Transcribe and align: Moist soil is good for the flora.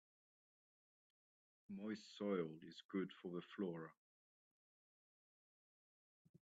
Moist 1.69 2.17
soil 2.17 2.47
is 2.67 2.81
good 2.91 3.11
for 3.21 3.29
the 3.29 3.41
flora. 3.55 3.89